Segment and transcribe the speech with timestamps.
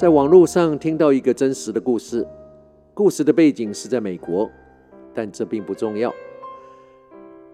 [0.00, 2.26] 在网络上听到一个真实的故事，
[2.94, 4.50] 故事的背景是在美国，
[5.12, 6.10] 但这并不重要。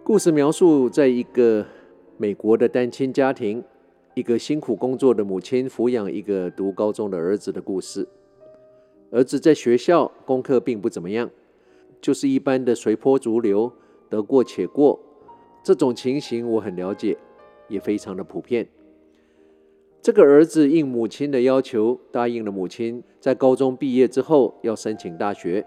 [0.04, 1.66] 故事描述在一个
[2.16, 3.64] 美国的单亲家庭，
[4.14, 8.06] 一个辛苦工作的母亲抚养一个读高中的儿子的故事。
[9.10, 11.28] 儿子在学校功课并不怎么样，
[12.00, 13.72] 就是一般的随波逐流，
[14.08, 15.00] 得过且过。
[15.64, 17.18] 这种情形我很了解，
[17.66, 18.68] 也非常的普遍。
[20.06, 25.66] 这个儿子应母亲的要求，答应了母亲，在高中毕业之后要申请大学，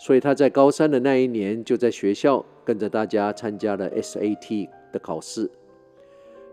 [0.00, 5.48] 所以他在高三的那一年就在学校跟着大家参加了 SAT 的考试。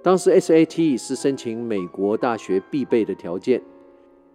[0.04, 3.60] 当时 SAT 是申请美国大学必备的条件。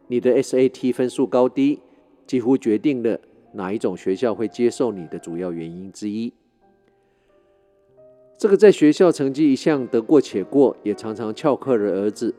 [0.08, 1.78] 你的 SAT 分数高低，
[2.27, 3.20] 几乎决定了
[3.52, 6.32] 哪一种学校会接受你的主要原因之一。
[8.36, 12.33] 这个在学校成绩一向得过且过，也常常翘课的儿子，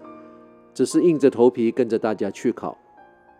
[0.73, 2.77] 只是硬着头皮跟着大家去考。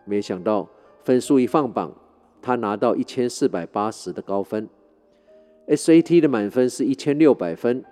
[0.05, 0.67] 没想到
[1.03, 1.93] 分数一放榜，
[2.41, 4.67] 他拿到一千四百八十的高分。
[5.67, 7.83] SAT 的满分是一千六百分，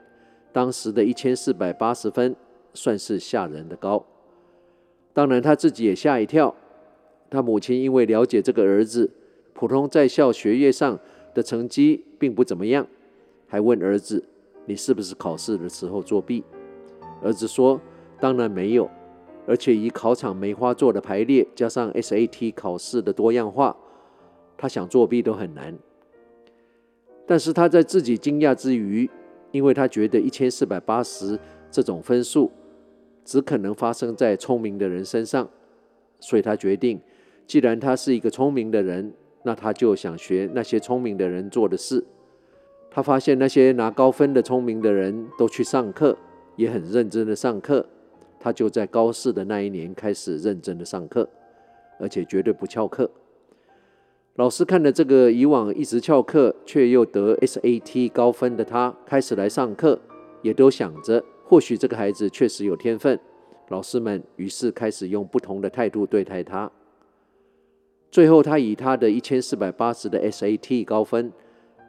[0.52, 2.36] 当时的一千四百八十分
[2.74, 4.04] 算是吓人的高。
[5.14, 6.56] 当然，他自己也吓一跳。
[7.30, 9.12] 他母亲因为了解这个儿子
[9.54, 10.98] 普通在校学业上
[11.34, 12.88] 的成绩并不怎么样，
[13.48, 14.24] 还问儿子
[14.66, 16.44] ：“你是不是考试的时候作弊？”
[17.22, 17.80] 儿子说
[18.20, 18.90] ：“当然没有，
[19.48, 23.76] 而且以考场梅花座的排列，加上 SAT 考试的多样化，
[24.56, 25.76] 他想作弊都很难。”
[27.26, 29.10] 但是他在自己惊讶之余，
[29.52, 31.40] 因为他觉得一千四百八十
[31.72, 32.52] 这种分数。
[33.26, 35.50] 只可能发生在聪明的人身上，
[36.18, 37.02] 所以他决定，
[37.46, 39.12] 既然他是一个聪明的人，
[39.44, 42.06] 那他就想学那些聪明的人做的事。
[42.90, 46.18] 他发现那些拿高分的聪明的人都去上课，
[46.56, 47.86] 也很认真的上课。
[48.48, 51.28] 他就在高四的那一年开始认真的上课，
[52.00, 53.12] 而且绝对不翘课。
[54.36, 60.00] 老师看了这个以往一直翘课却又得 SAT 高分的他，开始来上课，
[60.42, 61.22] 也都想着。
[61.44, 63.20] 或许这个孩子确实有天分，
[63.68, 66.72] 老师们于是开始用不同的态度对待他。
[68.10, 71.34] 最后，他以他的一千四百八十的 SAT 高分，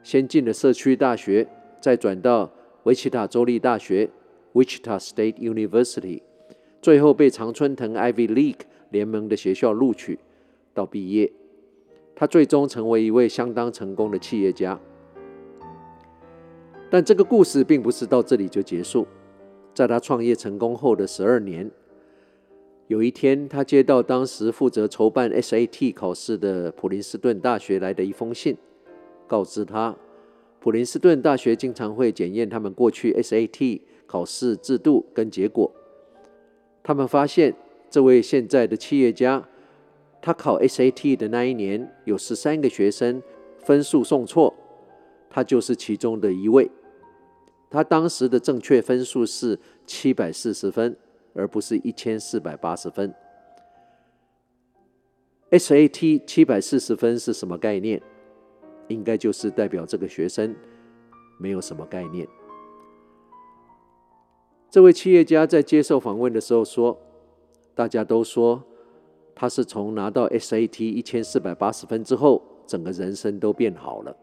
[0.02, 1.46] 先进了社区大学，
[1.80, 2.50] 再转到
[2.82, 4.10] 维奇塔州立大学
[4.54, 6.22] （Wichita State University），
[6.80, 10.18] 最后被常春藤 Ivy League 联盟的学校录取，
[10.72, 11.32] 到毕业，
[12.14, 14.80] 他最终成为一位相当成功的企业家。
[16.90, 19.06] 但这个故事并不是到这里就结束。
[19.74, 21.70] 在他创业成功后的十二年，
[22.86, 28.56] 有一天，他接到当时负责筹办 SAT 考试的普林斯顿大学来的一封信，
[29.26, 29.94] 告知他，
[30.58, 35.70] 普林斯顿大学经常会检验他们过去 SAT 考试制度跟结果。
[36.88, 37.54] 他们发现，
[37.90, 39.46] 这位现在的企业家，
[40.22, 43.22] 他考 SAT 的那一年，有十三个学生
[43.58, 44.54] 分数送错，
[45.28, 46.70] 他就是其中的一位。
[47.68, 50.96] 他当时的正确分数是七百四十分，
[51.34, 53.14] 而不是一千四百八十分。
[55.50, 58.00] SAT 七百四十分是什么概念？
[58.86, 60.56] 应该就是代表这个学生
[61.38, 62.26] 没有什么概念。
[64.70, 66.98] 这位企业家在接受访问的时候说
[67.74, 68.62] ：“大家都说
[69.34, 74.14] 他是从拿到 SAT 一千四百八十分之后，整个人生都变好了。”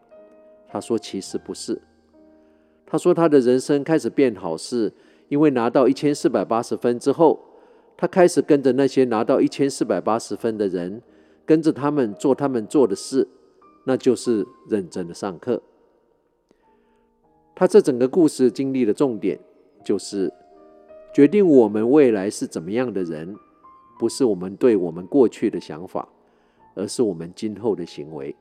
[0.70, 1.82] 他说：“其实不是。”
[2.86, 4.92] 他说：“他的人生开始变好，是
[5.28, 7.40] 因为拿到一千四百八十分之后，
[7.96, 11.02] 他开始跟着那些拿到一千四百八十分的人，
[11.44, 13.26] 跟着他们做他们做的事，
[13.84, 15.60] 那就是认真的上课。”
[17.56, 19.40] 他这整个故事经历的重点，
[19.86, 20.30] 就是
[21.14, 23.34] 决定我们未来是怎么样的人，
[23.98, 26.06] 不是我们对我们过去的想法，
[26.74, 28.34] 而是我们今后的行为。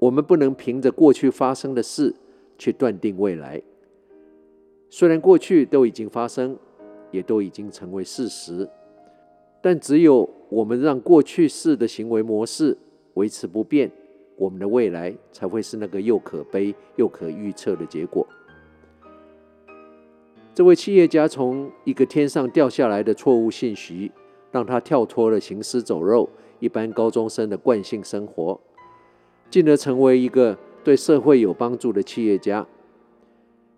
[0.00, 2.16] 我们不能凭着过去发生的事。
[2.60, 3.62] 去断定未来，
[4.90, 6.58] 虽然过去都已经发生，
[7.10, 8.68] 也都已经成为事实，
[9.62, 12.76] 但只有我们让过去式的行为模式
[13.14, 13.90] 维持不变，
[14.36, 18.26] 我们的未来才会是那个又可悲又可预测的结果。
[20.54, 24.10] 这位企业家从一个天上掉下来的错误信息，
[24.50, 28.60] 让他跳脱了行尸走肉一般高中生的惯性生活，
[29.50, 30.58] 进而成为一个。
[30.82, 32.66] 对社会有帮助的企业家，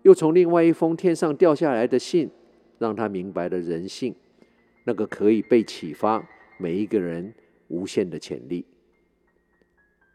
[0.03, 2.29] 又从另外一封天上掉下来的信，
[2.77, 4.15] 让他明白了人性，
[4.85, 6.25] 那个可以被启发
[6.57, 7.33] 每一个人
[7.67, 8.65] 无限的潜力。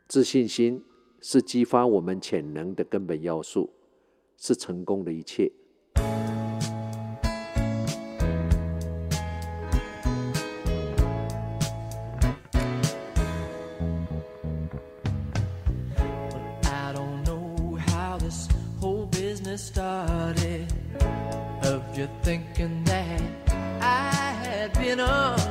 [0.07, 0.83] 自信心
[1.21, 3.69] 是激发我们潜能的根本要素，
[4.39, 5.53] 是成功的一切。
[19.59, 20.73] started.
[21.63, 23.23] Of you thinking that
[23.81, 24.11] I
[24.43, 25.48] had been on.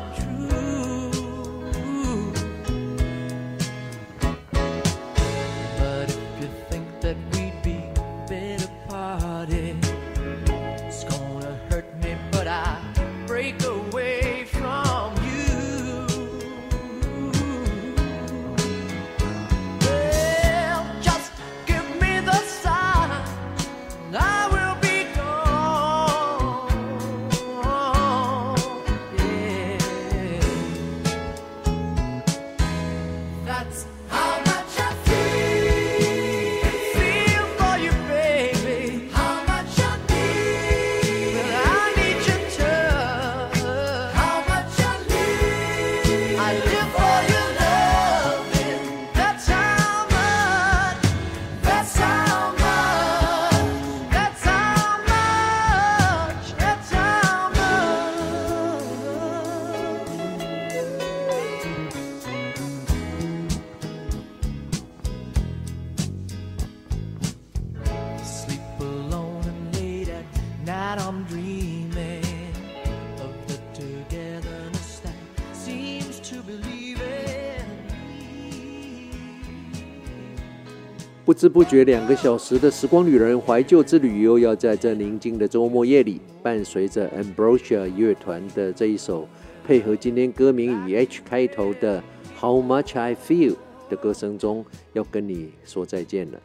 [81.27, 89.27] 不知不觉，两个小时的时光旅人怀旧之旅又要在这宁静的周末夜里，伴随着 Ambrosia 乐团的这一首
[89.65, 92.01] 配合今天歌名以 H 开头的
[92.39, 93.57] How Much I Feel
[93.89, 96.39] 的歌声中，要跟你说再见了。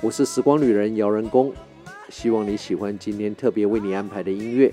[0.00, 1.52] 我是时光旅人姚人工，
[2.08, 4.72] 希望你喜欢今天特别为你安排的音乐。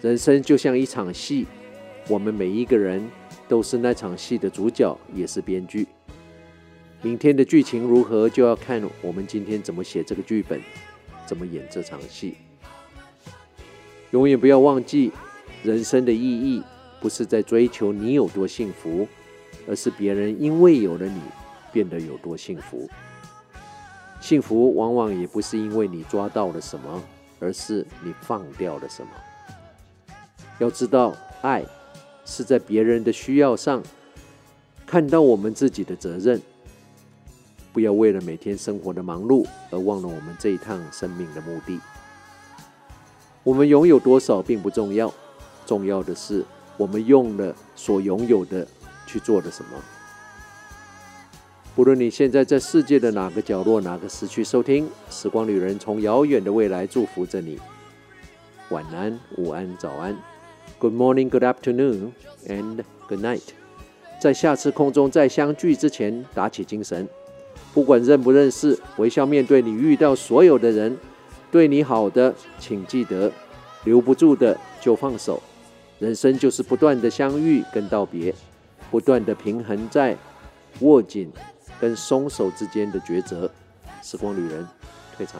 [0.00, 1.46] 人生就像一场戏，
[2.08, 3.06] 我们每一个人
[3.46, 5.86] 都是那场戏的主角，也是编剧。
[7.02, 10.60] 明天的剧情如何，就要看我们今天怎么写这个剧本，
[11.26, 12.34] 怎么演这场戏。
[14.10, 15.12] 永远不要忘记，
[15.62, 16.62] 人生的意义
[17.00, 19.06] 不是在追求你有多幸福，
[19.68, 21.20] 而是别人因为有了你
[21.72, 22.88] 变得有多幸福。
[24.20, 27.02] 幸福往往也不是因为你抓到了什么，
[27.38, 29.10] 而是你放掉了什么。
[30.58, 31.62] 要知道，爱
[32.24, 33.82] 是在别人的需要上
[34.86, 36.40] 看到我们自己的责任。
[37.76, 41.78] 不要为了每天生活的忙碌而忘了我们这一趟生命的目的。
[43.42, 45.12] 我们拥有多少并不重要，
[45.66, 46.42] 重要的是
[46.78, 48.66] 我们用了所拥有的
[49.06, 49.72] 去做了什么。
[51.74, 57.60] 不论你现在在世界的哪个角落、哪个时区收听，时光旅人从遥远的未来祝福着你。
[58.70, 60.16] 晚安、午安、早安
[60.78, 62.12] ，Good morning, Good afternoon,
[62.46, 63.42] and Good night。
[64.18, 67.06] 在下次空中再相聚之前，打起精神。
[67.76, 70.96] 不管认不认识，微笑面对你遇到所有的人。
[71.52, 73.30] 对你好的，请记得；
[73.84, 75.42] 留不住的就放手。
[75.98, 78.34] 人生就是不断的相遇跟道别，
[78.90, 80.16] 不断的平衡在
[80.80, 81.30] 握紧
[81.78, 83.50] 跟松手之间的抉择。
[84.02, 84.66] 时光旅人
[85.14, 85.38] 退场。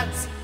[0.00, 0.39] that's